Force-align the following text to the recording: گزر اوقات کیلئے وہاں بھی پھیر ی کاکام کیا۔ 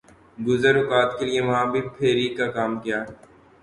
گزر 0.47 0.73
اوقات 0.79 1.09
کیلئے 1.17 1.41
وہاں 1.47 1.65
بھی 1.71 1.81
پھیر 1.95 2.15
ی 2.25 2.27
کاکام 2.37 2.71
کیا۔ 2.83 2.99